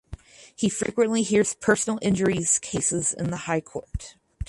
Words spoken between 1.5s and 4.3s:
personal injuries cases in the High Court.